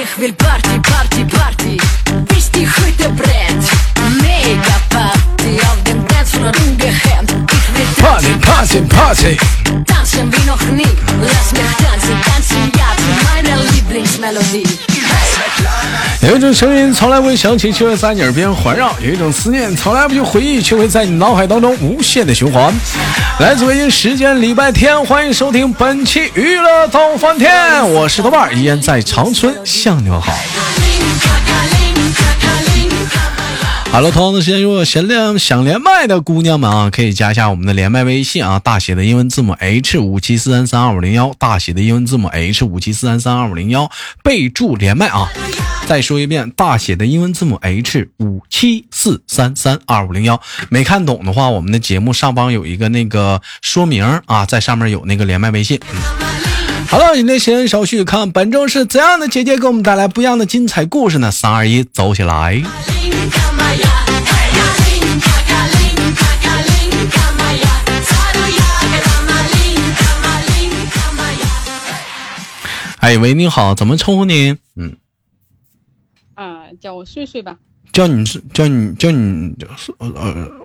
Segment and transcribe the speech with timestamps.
[0.00, 1.76] Ich will Party, Party, Party,
[2.28, 3.64] bis die Hütte brennt.
[4.22, 7.32] Mega Party auf dem Dancefloor ungehemmt.
[7.32, 9.84] Ich will tanzen, Party, Party, Party.
[9.84, 10.96] Tanzen wie noch nie.
[11.20, 14.97] Lass mich tanzen, tanzen, ja, zu meiner Lieblingsmelodie.
[16.20, 22.74] 有一种声音从来不会响起，却会在你耳边环绕；有一种思念从来不去回忆，却会在你脑海当中无限的循环。
[23.38, 30.32] 来自北京时间礼拜天，欢迎收听本期娱乐逗翻天，我是豆瓣，依然在长春向你们好。
[33.92, 43.88] 哈喽，同样的时间，如果想连想连麦的姑娘们啊，可以加一下我们的连麦微信啊，大写的英文字母 H 五七四三三二五零幺，大写的英文字母 H 五七四三三二五零幺，
[44.24, 45.28] 备注连麦啊。
[45.88, 50.38] 再说一遍，大写的英文字母 H 五七四三三二五零幺。
[50.68, 55.80] 没看懂的话，我们的节目上方有一个那个说明啊，在上面有那个连麦微信。
[56.88, 61.30] 好了，那闲言少叙，看本周是怎样的姐姐给我们带来不一样的精彩故事呢？
[61.30, 62.62] 三二一，走起来！
[72.98, 74.58] 哎喂，你好，怎么称呼您？
[74.76, 74.96] 嗯，
[76.80, 77.56] 叫我睡睡吧。
[77.92, 79.54] 叫你睡叫你叫你
[79.98, 80.08] 呃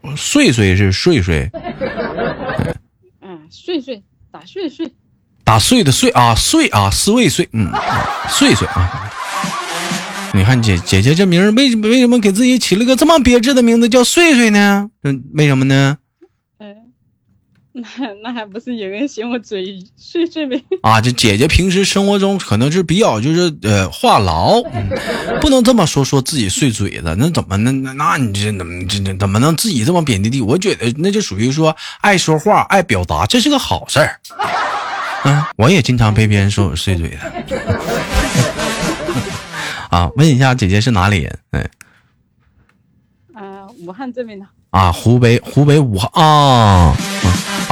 [0.03, 1.50] 呃睡睡是睡睡，
[3.22, 4.91] 嗯，睡睡打睡睡
[5.44, 7.72] 打碎的碎啊碎啊四位碎，嗯，
[8.30, 9.09] 睡睡啊。
[10.34, 14.89] 你看姐姐姐这名儿为为什么给自己起了个这么别致的名字叫睡睡呢？
[15.03, 15.97] 嗯，为什么呢？
[17.75, 20.63] 嗯，那那还不是有人嫌我嘴碎碎呗？
[20.83, 30.39] 啊，这姐姐平时生活中可能是比较就是呃话痨，嗯不能这么说说自己碎嘴子，那怎么那那那你这怎么这这怎么能自己这么贬低地？
[30.39, 34.19] 我觉得那就属于说爱说话爱表达，这是个好事儿。
[35.25, 37.17] 嗯，我也经常被别人说我碎嘴的。
[39.89, 41.39] 啊，问一下姐姐是哪里人？
[41.51, 41.69] 哎，
[43.33, 44.45] 啊，武汉这边的。
[44.69, 46.95] 啊，湖北湖北武汉啊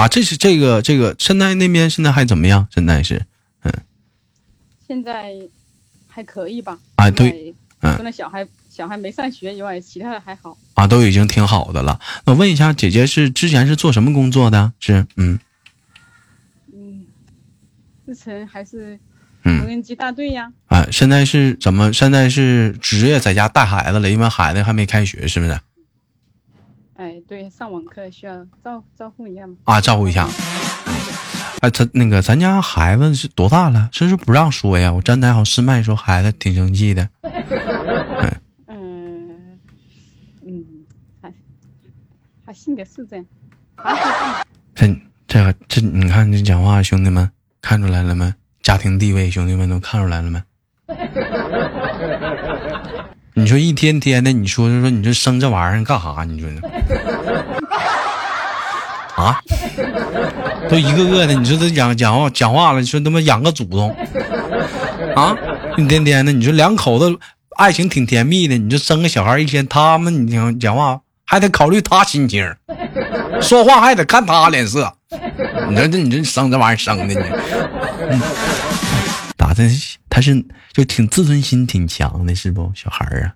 [0.01, 2.67] 啊，这是这个这个现在那边现在还怎么样？
[2.73, 3.23] 现在是
[3.61, 3.71] 嗯
[4.87, 5.31] 现在
[6.07, 6.79] 还可以吧？
[6.95, 10.57] 啊对，嗯除了小孩小孩没上学以外，其他的还好。
[10.73, 11.99] 啊，都已经挺好的了。
[12.25, 14.73] 那我问一下，姐姐是之前是做什么工作的？
[14.79, 15.37] 是嗯
[16.73, 17.05] 嗯，
[18.07, 18.99] 之前还是
[19.43, 20.51] 嗯无人机大队呀。
[20.65, 21.93] 啊，现在是怎么？
[21.93, 25.59] 现在是职业在家带孩子了，因为孩子还没开学，是不是？
[27.01, 29.55] 哎，对，上网课需要照照顾一下吗。
[29.63, 30.29] 啊，照顾一下。
[31.61, 33.89] 哎，他那个咱家孩子是多大了？
[33.91, 34.93] 是不是不让说呀？
[34.93, 37.09] 我站台好试麦说孩子挺生气的。
[38.67, 39.57] 嗯
[40.45, 40.63] 嗯，
[41.19, 41.33] 还
[42.45, 43.25] 还性格是这样。
[43.77, 44.45] 啊，
[44.75, 44.95] 这
[45.27, 47.27] 这个这，你看这讲话，兄弟们
[47.63, 48.31] 看出来了没？
[48.61, 50.39] 家庭地位，兄弟们都看出来了没？
[53.33, 56.25] 你说一天天的，你说说你这生这玩意儿干啥？
[56.25, 56.61] 你说呢？
[59.15, 59.39] 啊？
[60.69, 63.95] 都一个个的，你说这讲讲话讲话了，你说他妈养个祖宗
[65.15, 65.35] 啊？
[65.77, 67.17] 一天天的，你说两口子
[67.55, 72.53] 爱情挺甜蜜的，你就生个小孩一天，他们你讲讲话还得考虑他心情，
[73.41, 74.93] 说话还得看他脸色。
[75.69, 77.15] 你说这你这生这玩意儿生的你，
[78.09, 78.21] 嗯
[79.37, 79.63] 咋的？
[80.11, 82.69] 他是就挺自尊心挺强的，是不？
[82.75, 83.33] 小孩儿啊，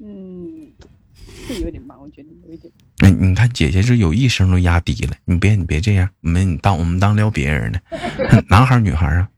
[0.00, 0.72] 嗯，
[1.46, 2.72] 是有点吧，我觉得有一点。
[3.00, 7.78] 哎，你看姐姐这有一声都压低了，你别你别这样，我们你当我们当撩别人呢。
[8.48, 9.28] 男孩儿女孩儿啊？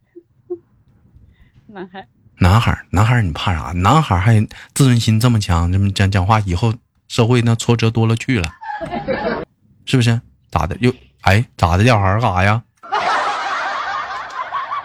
[1.67, 2.07] 男孩，
[2.39, 3.73] 男孩儿，男孩儿你怕啥？
[3.73, 4.41] 男孩儿还
[4.75, 6.73] 自尊心这么强，这么讲讲话，以后
[7.09, 8.49] 社会那挫折多了去了，
[9.85, 10.21] 是不是？
[10.51, 10.77] 咋的？
[10.81, 11.85] 又哎咋的？
[11.85, 12.63] 小孩儿干啥呀？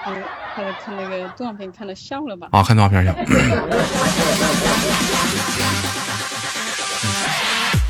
[0.03, 0.18] 还有
[0.56, 2.50] 还有看那个动画片看的笑了吧？
[2.52, 3.10] 啊，看动画片儿去。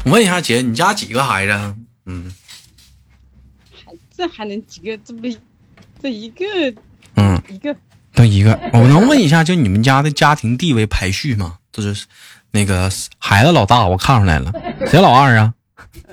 [0.05, 1.75] 我问一下姐，你家几个孩子啊？
[2.05, 2.33] 嗯
[3.73, 4.97] 还这还能几个？
[4.97, 5.27] 这不
[6.01, 6.45] 这一个
[7.15, 7.75] 嗯，一个
[8.13, 8.59] 都一个。
[8.73, 11.57] 我能问一下，就你们家的家庭地位排序吗？
[11.71, 12.05] 就是
[12.51, 14.51] 那个孩子老大，我看出来了，
[14.85, 15.53] 谁老二啊？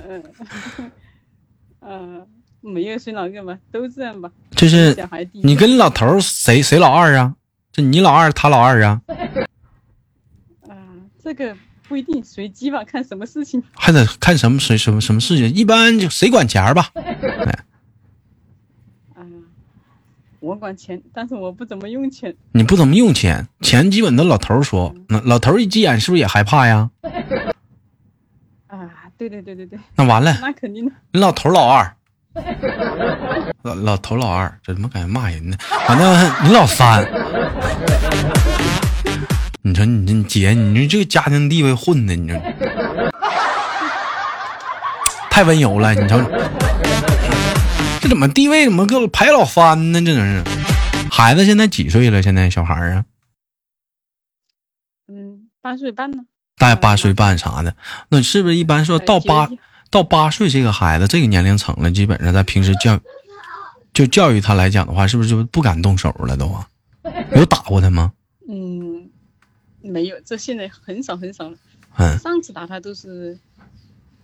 [1.81, 2.25] 呃
[2.61, 4.31] 没有谁老二吧，都这样吧。
[4.51, 4.95] 就是
[5.33, 7.35] 你跟老头儿谁谁老二啊？
[7.71, 9.01] 这你老二，他老二啊？
[10.67, 10.75] 啊、
[11.23, 11.55] 这个
[11.87, 13.63] 不一定随机吧，看什么事情。
[13.73, 15.51] 还得看什么谁什么什么事情？
[15.53, 16.89] 一般就谁管钱儿吧？
[19.15, 19.25] 啊、
[20.39, 22.35] 我管钱，但是我不怎么用钱。
[22.51, 24.93] 你不怎么用钱，钱基本都老头儿说。
[25.07, 26.91] 那老头儿一急眼是不是也害怕呀？
[28.67, 30.91] 啊，对对对对对，那完了，那肯定的。
[31.13, 31.95] 你老头老二，
[33.63, 35.57] 老老头老二，这怎么感觉骂人呢？
[35.85, 37.05] 反正你老三，
[39.61, 42.39] 你说你这姐，你说这个家庭地位混的，你说
[45.29, 46.17] 太温柔了，你瞅
[48.01, 49.99] 这怎么地位怎么给我排老三呢？
[50.01, 50.43] 这真是。
[51.11, 52.21] 孩子现在几岁了？
[52.21, 53.03] 现在小孩啊？
[55.07, 56.23] 嗯，八岁半呢。
[56.57, 57.75] 大八岁半啥的，
[58.09, 59.49] 那是不是一般说到八
[59.91, 62.99] 到八岁这个孩子这个年龄层了，基本上在平时教
[63.93, 66.67] 就教育他来讲的话，是不是就不敢动手了都啊？
[67.35, 68.13] 有打过他吗？
[68.49, 69.09] 嗯，
[69.81, 71.57] 没有，这现在很少很少了。
[71.97, 73.37] 嗯，上次打他都是，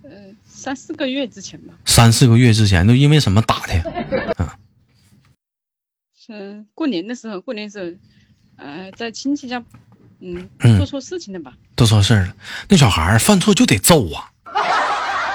[0.04, 0.12] 呃，
[0.46, 1.74] 三四个月之前吧。
[1.86, 3.84] 三四个月之前都因为什么打的呀？
[4.40, 4.50] 嗯，
[6.16, 9.62] 是过年的时候，过年时候，呃，在亲戚家。
[10.20, 11.54] 嗯，做错事情了吧？
[11.76, 12.36] 做错事了，
[12.70, 14.32] 那小孩犯错就得揍啊！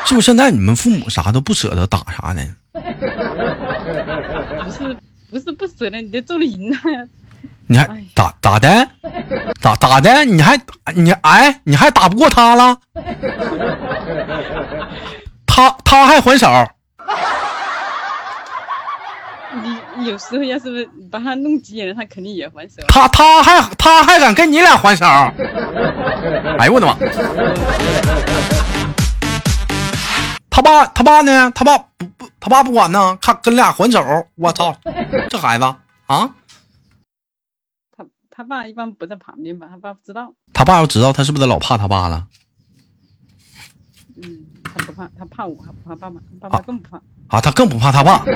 [0.05, 0.27] 是不是？
[0.27, 2.43] 现在你们父母啥都不舍得打啥的？
[4.65, 4.97] 不是，
[5.31, 7.07] 不是不舍得，你得揍了赢了呀！
[7.67, 8.89] 你还打打的？
[9.61, 10.25] 打打的？
[10.25, 10.59] 你还
[10.95, 11.61] 你哎？
[11.65, 12.77] 你还打不过他了？
[15.47, 16.49] 他他还还手？
[19.97, 22.83] 你有时候要是把他弄急眼了，他肯定也还手。
[22.89, 25.05] 他他还他还敢跟你俩还手？
[26.59, 26.97] 哎呦我的妈！
[30.55, 31.51] 他爸他爸呢？
[31.53, 34.27] 他爸不不，他爸不管呢，看跟俩还手。
[34.35, 34.77] 我操，
[35.31, 35.65] 这孩子
[36.07, 36.35] 啊！
[37.97, 39.67] 他他爸一般不在旁边吧？
[39.71, 40.35] 他爸不知道。
[40.53, 42.29] 他爸要知道，他是不是得老怕他爸了？
[44.23, 46.99] 嗯，他不怕，他怕我，他不怕爸爸，爸爸更不怕。
[47.29, 48.23] 啊，他更不怕他爸。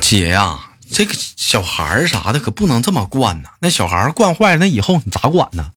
[0.00, 0.58] 姐呀，
[0.92, 3.48] 这个小孩儿啥的可不能这么惯呢。
[3.60, 5.72] 那小孩儿惯坏了，那以后你咋管呢？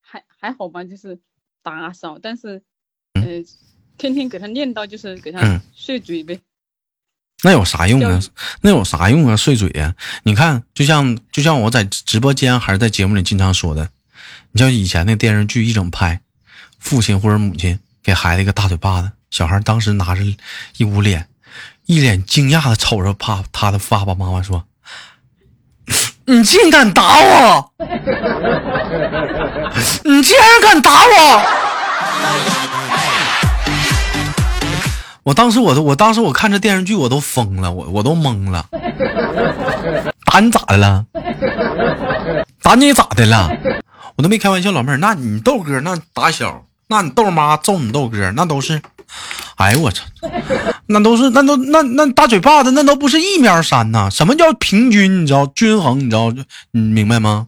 [0.00, 1.18] 还还好吧，就是
[1.62, 2.62] 打扫，但是
[3.14, 3.22] 呃，
[3.98, 6.40] 天天给他念叨，就是给他碎嘴呗。
[7.44, 8.20] 那有啥用啊？
[8.60, 9.36] 那有啥用啊？
[9.36, 9.96] 碎嘴呀！
[10.22, 13.90] 你看，就像就像我在直播间还是在节目里经常说的，
[14.52, 16.20] 你像以前那电视剧一整拍，
[16.78, 20.22] 父亲或者母亲给孩子一个大嘴巴子，小孩当时拿着
[20.76, 21.28] 一捂脸，
[21.86, 24.64] 一脸惊讶的瞅着爸他的爸爸妈妈说
[26.26, 27.72] ：“你竟敢打我！
[30.04, 31.42] 你竟然敢打我！”
[35.24, 38.66] 我当时，我都，我当时我看这电视剧，我都疯了，我我都懵了。
[40.24, 41.04] 打你咋的了？
[42.62, 43.50] 打你咋的了？
[44.16, 48.82] 我都没开玩笑，老妹儿，那你豆哥那打小，那你豆妈揍你豆哥，那都是，
[49.62, 50.02] 哎我操，
[50.86, 54.08] 那都是那都那那大嘴巴子，那都不是一面山呐。
[54.10, 55.22] 什么叫平均？
[55.22, 55.98] 你知道均衡？
[56.00, 56.32] 你知道
[56.72, 57.46] 你明白吗？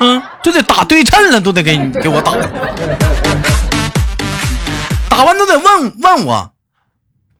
[0.00, 2.32] 嗯， 就得打对称了，都得给你给我打。
[5.08, 6.50] 打完都得问问我，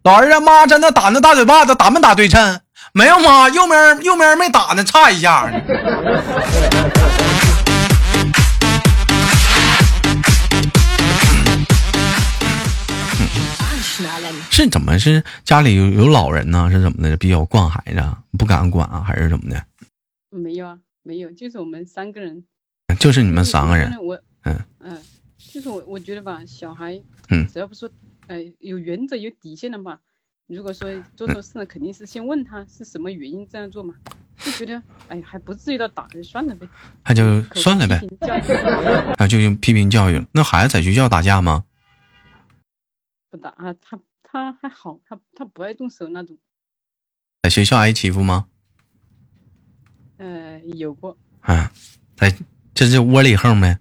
[0.05, 2.61] 老儿子妈在那打那大嘴巴子打没打对称？
[2.95, 5.51] 没有妈，右面右面没打呢，差一下。
[14.51, 16.71] 是怎么是家里有有老人呢？
[16.71, 17.17] 是怎么的？
[17.17, 18.03] 比较惯孩子，
[18.39, 19.65] 不敢管啊，还是怎么的？
[20.31, 22.45] 没有啊，没有，就是我们三个人，
[22.99, 23.97] 就是你们三个人。
[24.01, 25.03] 我嗯嗯。
[25.39, 27.91] 就是我，我觉得吧，小孩，嗯，只要不说，
[28.29, 29.99] 呃，有原则、有底线的嘛。
[30.47, 33.93] 如果说做错事了，肯定是先问他是什么原因这样做嘛。
[34.39, 36.67] 就觉得，哎，还不至于到打，就算了呗。
[37.05, 38.01] 那就算了呗。
[39.19, 40.25] 啊，就用批评教育。
[40.33, 41.65] 那孩子在学校打架吗？
[43.29, 43.99] 不打啊，他
[44.33, 46.39] 他还好，他他不爱动手那种。
[47.43, 48.47] 在学校挨欺负吗？
[50.17, 51.19] 呃，有过。
[51.43, 51.71] 啊，
[52.17, 52.35] 在
[52.73, 53.79] 这是窝里横呗。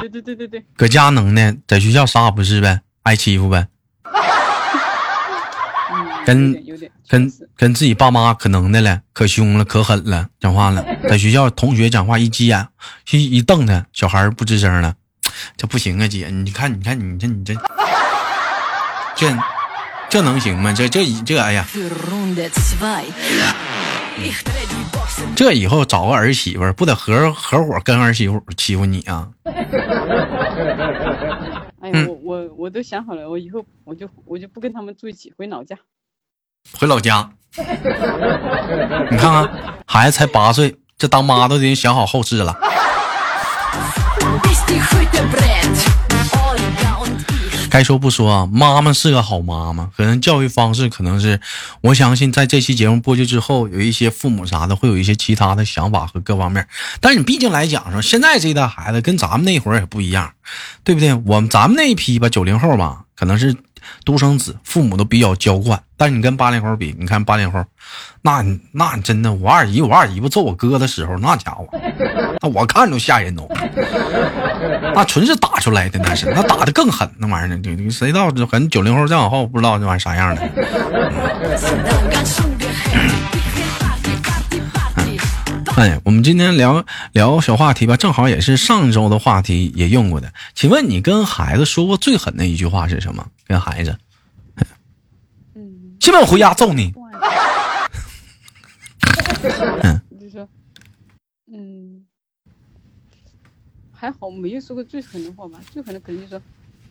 [0.00, 2.80] 对对对对对，搁家能耐，在学校啥也不是呗？
[3.02, 3.68] 挨欺负呗？
[6.24, 6.54] 跟
[7.06, 10.82] 跟跟自己爸妈可能的了，可凶了，可狠了，讲话了。
[11.06, 12.66] 在学校同学讲话一急眼，
[13.10, 14.94] 一一瞪他，小孩不吱声了，
[15.58, 17.52] 这不行啊，姐，你看你看你这你这
[19.20, 19.28] 这
[20.08, 20.72] 这能行吗？
[20.72, 21.66] 这这这哎呀！
[25.36, 29.28] 这以后找个儿媳妇，不得合合伙跟儿媳妇欺负你啊？
[31.82, 35.76] 哎呀，我我我都想好了，我以后我就我就不跟他们住一起，回老家。
[36.78, 37.30] 回老家？
[39.10, 39.50] 你看看，
[39.86, 42.56] 孩子才八岁，这当妈都已经想好后事了。
[47.70, 51.40] 该说不说啊，妈妈是个好妈妈，可能教育方式可能是，
[51.80, 56.66] 我相信在这期节目播去之后，有一些父母啥的会有一些其他的想法和各方面。
[57.00, 60.32] 但是你毕竟来讲说，现在这一代孩子跟咱们那会儿也不一样，
[60.84, 61.14] 对不对？
[61.24, 63.56] 我们咱们那一批吧，九零后吧，可能是。
[64.04, 67.64] 独生子，父母都比较娇惯，但是你跟八零后比，你看八零后，
[68.20, 71.66] 那那真的，我二姨我二姨夫揍我哥的时候，那家伙，
[72.42, 73.46] 那我看着吓人都，
[74.94, 78.30] 那纯是打出来的，那是那打的更狠，那玩意儿，你谁知道？
[78.46, 80.42] 可能九零后再往后不知道那玩意儿啥样的。
[85.76, 90.32] 哎，我们今天聊聊小话题吧，正好也是上周的话题也用过的。
[90.54, 93.26] 请问你跟孩子说过最狠的一句话是什么？
[93.46, 93.96] 跟孩子，
[95.54, 96.92] 嗯，信不信我回家揍你？
[99.82, 100.46] 嗯，就说，
[101.50, 102.02] 嗯，
[104.00, 105.60] 还好没有说过最狠的话吧。
[105.70, 106.42] 最狠的肯定就说，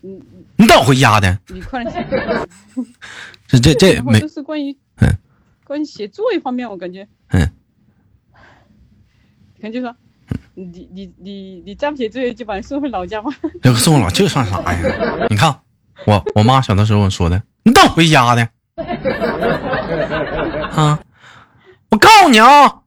[0.02, 0.22] 你，
[0.58, 1.40] 你等我回家的。
[1.48, 2.08] 你快点。
[3.48, 4.20] 这这这 没。
[4.20, 5.10] 都是关于，嗯，
[5.64, 7.50] 关于写作业方面，我感觉，嗯。
[9.60, 9.96] 可能就说，
[10.54, 13.32] 你你你你再不写作业，就把你送回老家吧。
[13.60, 15.28] 这个送回老家算啥呀？
[15.32, 15.62] 你看，
[16.06, 18.48] 我我妈小的时候说的，你等回家的。
[20.76, 21.00] 啊！
[21.90, 22.84] 我告诉你啊，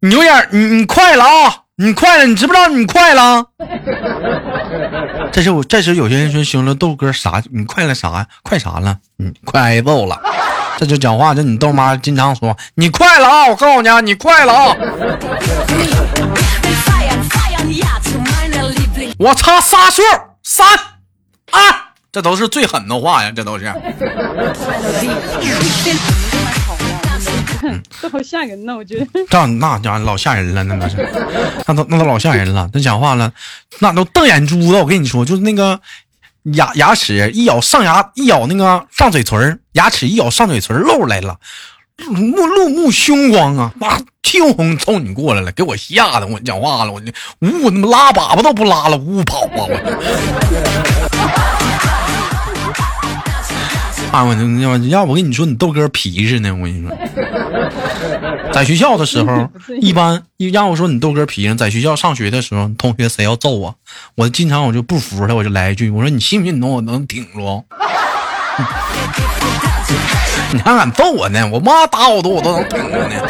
[0.00, 3.46] 你有点你你快了啊，你快了，你知不知道你快了？
[5.30, 7.40] 这是我这时有些人说行了，豆哥啥？
[7.52, 8.26] 你快了啥？
[8.42, 8.98] 快啥了？
[9.16, 10.20] 你快挨揍了。
[10.76, 13.46] 这就讲话，这你豆妈经常说你快了啊！
[13.46, 14.76] 我告诉你啊，你快了啊！
[19.18, 20.02] 我差仨数，
[20.42, 20.66] 三
[21.52, 21.60] 二，
[22.10, 23.72] 这都是最狠的话呀，这都是。
[28.00, 29.06] 这好吓人呢，我觉得。
[29.28, 30.96] 这那家伙老吓人了，那都是，
[31.66, 32.68] 那都那都老吓人了。
[32.72, 33.32] 那讲话了，
[33.80, 34.74] 那都瞪眼珠子。
[34.74, 35.80] 我跟你说，就是那个。
[36.54, 41.36] 牙牙齿一咬上牙一咬那个上嘴唇牙齿一咬上嘴唇露出来了，
[42.08, 43.70] 目露目凶光啊！
[43.76, 47.02] 妈，气哄冲你过来了，给我吓得我讲话了，我
[47.40, 49.50] 呜，他妈拉粑粑都不拉了，呜跑啊！
[49.56, 50.97] 我。
[54.10, 56.50] 啊，我要要我跟你说，你豆哥皮实呢。
[56.54, 56.96] 我跟你说，
[58.52, 59.50] 在学校的时候，
[59.80, 60.22] 一般
[60.52, 61.54] 要我说你豆哥皮实。
[61.54, 63.74] 在学校上学的时候，同学谁要揍我，
[64.14, 67.38] 我经常我就不服他，我就来一句，我说你信不信你能我能顶住？
[70.52, 71.46] 你还敢揍我呢？
[71.52, 73.28] 我妈打我都我都能顶住呢。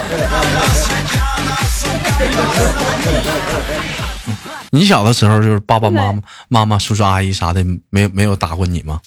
[4.70, 9.00] 你小的时候就是爸爸妈妈、妈妈、叔叔阿姨啥的，没没有打过你吗？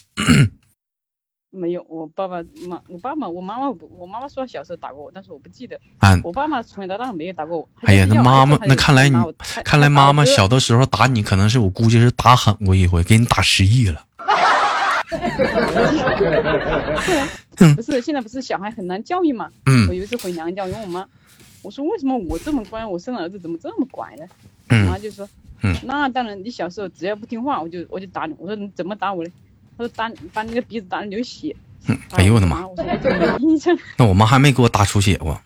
[1.52, 5.78] 没有，我爸爸妈，我爸妈，我妈妈，我妈妈说小时候打过我，但是我不记得。
[6.00, 7.70] 啊，我爸妈从小到大没有打过我。
[7.82, 9.16] 哎呀，那妈妈，那看来你，
[9.66, 14.02] 看来妈妈小的时候打你，可能是我估计是打狠过一回，给你打失忆了。
[17.76, 19.50] 不是，现在不是小孩很难教育嘛？
[19.66, 19.90] 嗯。
[19.90, 21.06] 我有一次回娘家，问我妈，
[21.62, 24.26] 我说为什么我这么乖，我生儿子怎么这么乖呢？
[24.70, 24.86] 嗯。
[24.86, 25.28] 我妈就说，
[25.64, 28.34] 嗯，那当然，你小时候只要不听话，我就我就打你。
[28.40, 29.32] 我说你怎么打我嘞？
[29.90, 31.56] 打把那个鼻子打流血，
[32.12, 32.64] 哎呦我的妈！
[33.98, 35.40] 那我妈还没给我打出血过，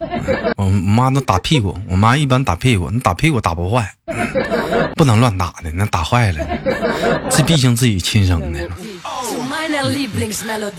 [0.58, 1.78] 我妈都打屁股。
[1.88, 3.94] 我妈一般打屁股，你打屁股打不坏，
[4.96, 6.46] 不能乱打的，那打坏了，
[7.30, 8.70] 这毕竟自己亲生的。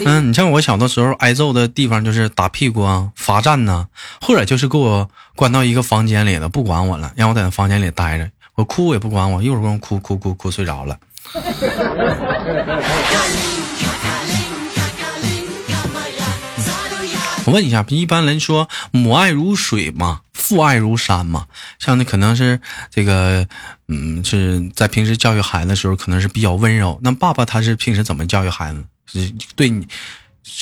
[0.05, 3.87] 嗯，你像我小的时候挨揍的地方就是打屁股啊、罚站呐，
[4.21, 10.99] 或者就是给我关到一个房间里了，不管我了，让我在那房间里待着，我哭也不管我，一会儿给我哭哭哭哭睡着了。
[17.47, 21.47] 我问一下，一般人说母爱如水嘛，父爱如山嘛。
[21.79, 23.47] 像那可能是这个，
[23.87, 26.99] 嗯，是在平时教育孩子的时候，可能是比较温柔。
[27.03, 28.85] 那爸爸他是平时怎么教育孩子？
[29.07, 29.87] 是对你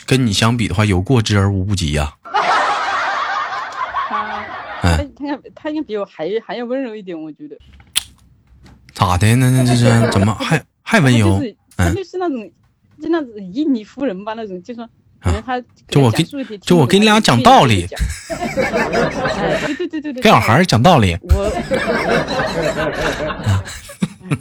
[0.04, 2.12] 跟你相比的话，有过之而无不及 呀。
[4.82, 7.56] 他他他他应该比我还还要温柔一点，我觉得。
[8.94, 9.36] 咋的？
[9.36, 11.42] 那那这是怎么 还还温柔？
[11.76, 12.50] 他就是那种，
[13.02, 14.88] 就那种以你夫人吧，那种，就说
[15.20, 16.22] 可能他就我给
[16.62, 17.86] 就我给你俩讲道理。
[19.66, 21.16] 对对对对对，跟小孩讲道理。
[21.22, 21.52] 我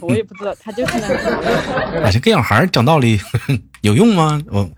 [0.00, 2.02] 我也不知道，他就是那。
[2.02, 3.20] 哎，这跟小孩讲道理
[3.82, 4.40] 有用吗？
[4.50, 4.70] 我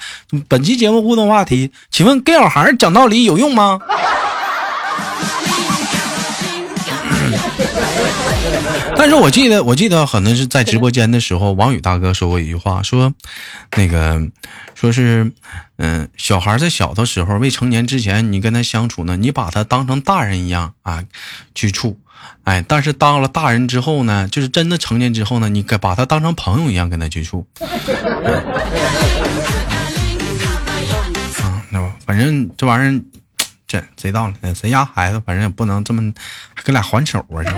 [0.48, 3.78] 本期节目互动话题，请问跟小孩讲道理有用吗？
[8.98, 13.12] 但是我记得，我记得可能是在直播间的时候，王宇大哥说过一句话，说，
[13.76, 14.20] 那个
[14.74, 15.30] 说是，
[15.76, 21.04] 嗯，小孩在小的时候，未成年之前，你跟他相处呢，你把他当成大人一样啊
[21.54, 21.98] 去处，
[22.44, 27.46] 哎，但是当了大人之后呢，就是真的成年之后呢，你把他当成朋友一样跟他去处。
[31.42, 33.00] 啊，那反正这玩意儿，
[33.66, 34.34] 这谁道理？
[34.54, 36.12] 谁家孩子，反正也不能这么
[36.62, 37.50] 跟俩还手啊，是？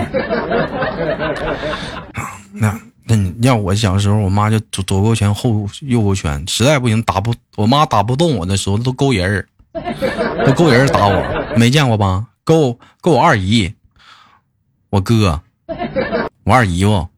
[2.53, 2.81] 那。
[3.11, 9.49] 那你要我小时候，我妈就左左勾拳后右勾拳，实在不行打不我妈打不动我的时候，都勾人儿，
[10.45, 11.25] 都勾人打我，
[11.57, 12.27] 没见过吧？
[12.45, 13.73] 勾勾我二姨，
[14.91, 15.41] 我哥，
[16.45, 17.09] 我二姨夫，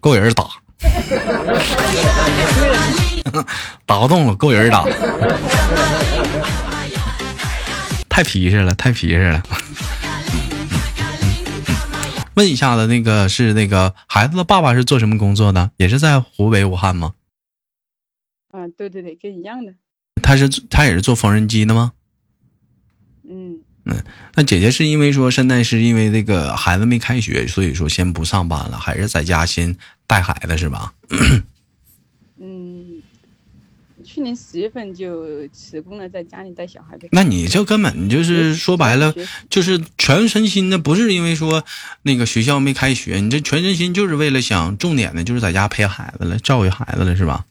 [0.00, 0.44] 勾人打，
[3.86, 4.84] 打不动了，勾人打，
[8.16, 9.42] 太皮实了，太皮实了。
[12.32, 15.70] 问一下子，那个是那个孩子的爸爸是做什么工作的？
[15.76, 17.12] 也是在湖北武汉吗？
[18.52, 19.74] 啊，对对对，跟一样的。
[20.22, 21.92] 他是他也是做缝纫机的吗？
[23.28, 24.02] 嗯嗯，
[24.34, 30.94] 那姐姐是因为说现在是因为这个孩子没开学，所以说先不上班了，还是在家先带孩子是吧？
[34.16, 37.06] 去年十月份就辞工了，在家里带小孩呗。
[37.12, 39.14] 那你这根本就是说白了，
[39.50, 41.62] 就是全身心的，不是因为说
[42.00, 47.44] 那个学校没开学，你这全身心就是为了想重点的，就是在家陪孩子了，教育孩子了，是吧？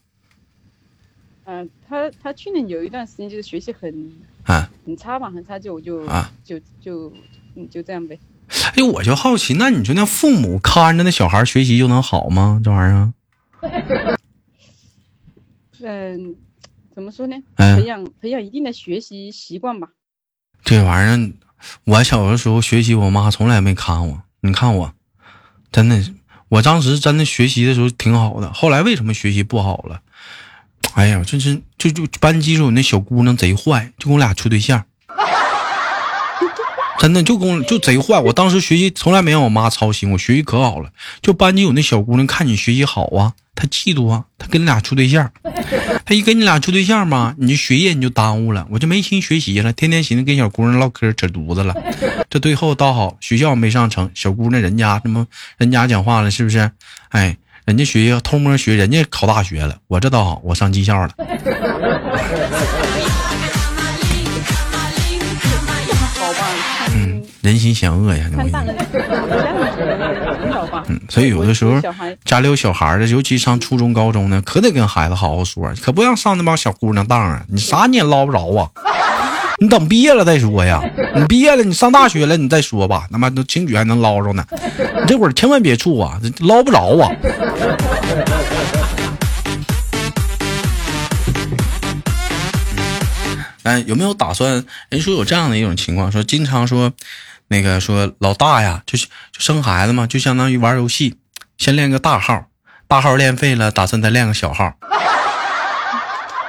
[1.44, 7.12] 嗯，他他去年有一段时间就是学习很啊很差吧，很差，就我就啊就就
[7.54, 8.18] 嗯就这样呗。
[8.74, 12.60] 哎，我就好奇，那你说那父母看着那小孩学习就能好吗？
[12.64, 13.12] 这玩意儿？
[15.80, 16.34] 嗯。
[16.96, 17.36] 怎么说呢？
[17.56, 19.90] 培养培养一定的学习习惯吧。
[20.64, 21.32] 这玩意儿，
[21.84, 24.22] 我小的时候学习，我妈从来没看我。
[24.40, 24.94] 你看我，
[25.70, 26.02] 真的，
[26.48, 28.50] 我当时真的学习的时候挺好的。
[28.50, 30.00] 后来为什么学习不好了？
[30.94, 34.86] 哎呀，就是就就班级时候那小姑娘贼坏，就跟我俩处对象。
[36.98, 38.20] 真的就跟我就贼坏。
[38.20, 40.90] 我当时学习从来没让我妈操心，我学习可好了。
[41.22, 43.32] 就班级有那小姑娘看你学习好啊。
[43.58, 45.32] 她嫉妒啊，她跟你俩处对象，
[46.04, 51.74] 她一跟你俩处对象嘛，你就学业你就耽误了，我就没心学习了，天天寻思跟小姑娘唠嗑扯犊子了。
[52.28, 55.26] 这最后倒好，学校没上成，小姑娘人家什么
[55.56, 56.70] 人家讲话了，是不是？
[57.08, 61.14] 哎，人家学校偷摸学，人家考大学了，我这倒好，我上技校了。
[67.46, 68.28] 人心险恶呀！
[70.88, 71.80] 嗯，所以有的时候
[72.24, 77.44] 家里有小孩的，尤其上初中、高中呢，可得跟孩子好好说，可不让上那帮小姑娘当啊！
[77.48, 78.68] 你啥你也捞不着啊！
[79.60, 80.82] 你等毕业了再说呀！
[81.14, 83.06] 你毕业了，你上大学了，你再说吧。
[83.12, 84.44] 他妈都轻举还能捞着呢，
[85.00, 87.08] 你这会儿千万别处啊，捞不着啊！
[93.62, 94.64] 哎，有没有打算？
[94.88, 96.92] 人说有这样的一种情况，说经常说。
[97.48, 101.16] 那个说老大呀，就是就生孩子嘛，就相当于玩游戏，
[101.56, 102.48] 先练个大号，
[102.88, 104.76] 大号练废了，打算再练个小号。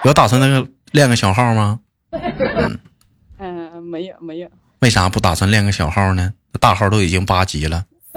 [0.03, 1.79] 有打算那个练个小号吗？
[3.37, 4.49] 嗯，没有没有。
[4.79, 6.33] 为啥不打算练个小号呢？
[6.59, 7.85] 大号都已经八级了。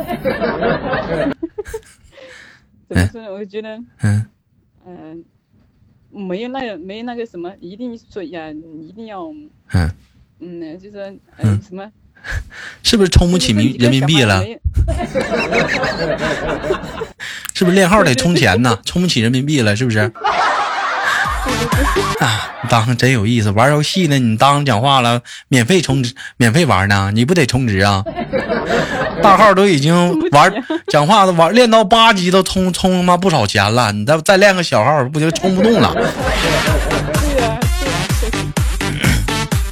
[2.89, 3.33] 怎么说呢？
[3.33, 4.27] 我觉得，嗯
[4.87, 5.25] 嗯，
[6.11, 9.25] 没有那个没有那个什么，一定说呀，一定要，
[9.73, 9.91] 嗯
[10.39, 11.91] 嗯，就是嗯什么。
[12.83, 14.45] 是不是充不起民人民币了？
[17.55, 18.79] 是不是练号得充钱呢？
[18.87, 20.11] 充不起人民币了，是不是？
[22.21, 24.19] 啊，当真有意思，玩游戏呢？
[24.19, 27.11] 你当讲话了，免费充值，免费玩呢？
[27.15, 28.05] 你不得充值啊？
[29.23, 30.51] 大号都已经玩
[30.89, 35.95] 讲话都玩练到八级都充充他妈不少钱了，你再再练个小号，不就充不动了？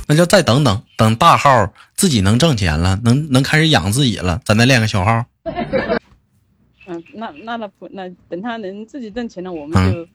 [0.08, 5.22] 那就再等等，等大号自己能挣钱了，能能开始养自己了，咱再练个小号。
[6.88, 10.08] 嗯，那那那不那等他能自己挣钱了，我们就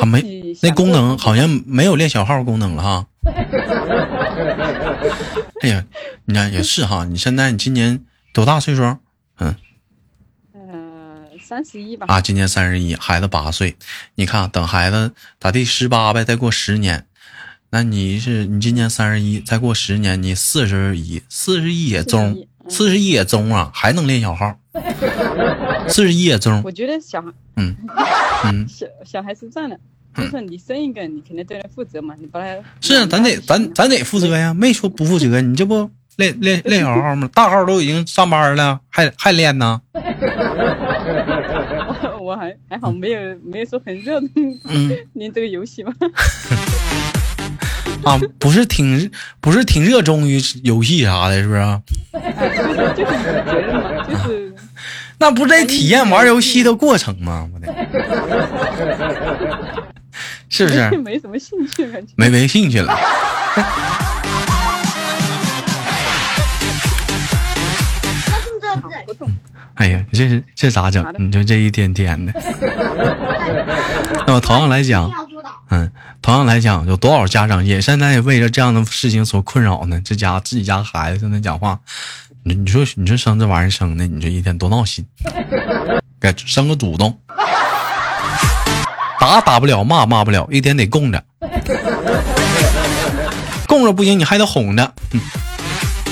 [0.00, 3.06] 还没那功能好像没有练小号功能了哈。
[5.62, 5.84] 哎呀，
[6.24, 8.04] 你看也是哈，你现在你今年
[8.34, 8.82] 多大岁数？
[9.38, 9.54] 嗯，
[10.52, 12.06] 呃，三十一吧。
[12.08, 13.76] 啊，今年三十一，孩子八岁。
[14.16, 17.06] 你看，等孩子咋地十八呗，再过十年。
[17.74, 24.54] 那你是你今年三十一，再过十年你四十一，四十一也中，四十一也中啊，还能练小号，
[25.88, 26.60] 四十一也中。
[26.66, 27.74] 我觉得小孩，嗯
[28.44, 29.80] 嗯，小小孩是这样的，
[30.14, 37.26] 就是你生一个，你肯定对他负责嘛，你把他是啊，咱得咱咱得负责呀，没说不负责，你这不练练练小号吗？
[37.32, 39.80] 大号都已经上班了，还还练呢。
[42.20, 44.20] 我还还好，没有没有说很热
[44.66, 45.90] 嗯，练这个游戏吧。
[48.04, 49.10] 啊，不是挺
[49.40, 51.80] 不是挺热衷于游戏啥的，是不是？
[52.96, 53.12] 就是
[53.44, 54.54] 责任嘛，就是。
[55.18, 57.48] 那不是在体验玩游戏的过程吗？
[60.48, 60.90] 是不是？
[60.98, 62.92] 没什么兴趣，感觉没没兴趣了。
[69.74, 71.04] 哎呀，这是这咋整？
[71.18, 72.32] 你说这一天天的。
[74.26, 75.10] 那么同样来讲，
[75.74, 79.98] 嗯，同样来讲，有多少家长也现在为了这样的事情所困扰呢？
[80.04, 81.78] 这家自己家孩子跟他讲话，
[82.42, 85.02] 你你说你说生这玩意儿生的，你这一天多闹心。
[86.20, 87.18] 该生个主动，
[89.18, 91.24] 打打不了，骂骂不了，一天得供着，
[93.66, 94.92] 供着不行，你还得哄着。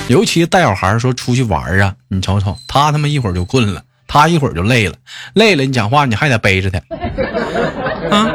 [0.09, 4.97] 尤其带小孩说出去玩啊，你瞅瞅，他他妈一会儿就困了，他一会儿就累了，
[5.35, 6.79] 累了你讲话你还得背着他，
[8.11, 8.33] 啊，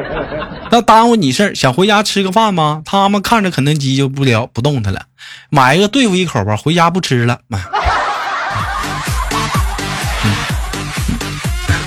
[0.72, 1.56] 那耽误你事儿。
[1.56, 2.82] 想回家吃个饭吗？
[2.86, 5.06] 他们看着肯德基就不聊不动他了，
[5.50, 7.40] 买一个对付一口吧，回家不吃了。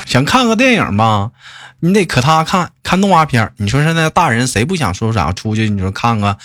[0.07, 1.31] 想看个电影吧，
[1.81, 3.53] 你得可他看看动画片。
[3.59, 5.69] 你说现在大人谁不想说啥出去？
[5.69, 6.39] 你说看个。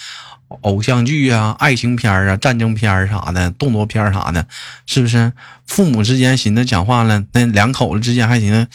[0.61, 4.45] 偶像剧啊，爱情片啊，战争片啥的，动作片啥的，
[4.85, 5.33] 是不是？
[5.65, 8.67] 父母之间寻思讲话了，那两口子之间还寻思，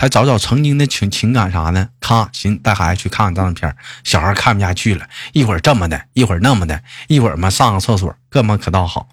[0.00, 1.86] 还找找曾经的情情感啥的。
[2.00, 9.10] 咔，行，带孩子去看看战争片，小孩看不下去了，一会儿这么的，一会儿那么的，一会儿嘛上个厕所，哥们可倒好。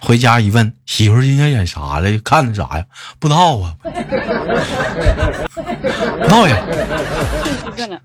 [0.00, 2.18] 回家一问，媳妇今天演啥了？
[2.24, 2.86] 看的啥呀？
[3.18, 3.90] 不知道啊，不
[6.22, 6.56] 知道呀。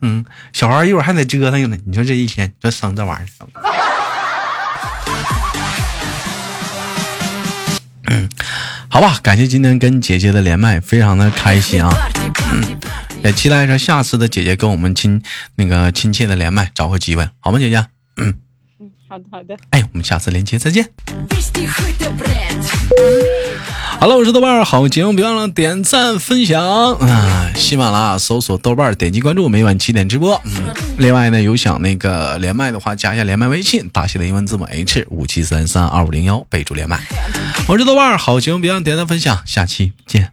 [0.01, 1.77] 嗯，小孩一会儿还得折腾呢。
[1.85, 3.47] 你说这一天这生这玩意儿，
[8.93, 11.91] 好吧，感谢今天跟姐姐的连麦，非常的开心啊。
[12.51, 12.79] 嗯，
[13.23, 15.19] 也期待着下次的姐姐跟我们亲
[15.55, 17.83] 那个亲切的连麦，找个机会，好吗，姐姐？
[18.17, 18.35] 嗯。
[19.09, 20.87] 好的好的，哎，我们下次连接再见。
[23.99, 26.61] 好了，我是豆瓣好节目别忘了点赞分享
[26.97, 27.49] 啊！
[27.55, 30.39] 喜马拉雅搜索豆瓣点击关注，每晚七点直播。
[30.43, 30.51] 嗯，
[30.97, 36.99] 另外呢，有想那个连麦的话，加一下连麦微信，大写的英文字母 H 五七三三二五零幺，备注连麦。
[37.67, 40.29] 我是豆瓣好节目别忘点赞分享，下期见。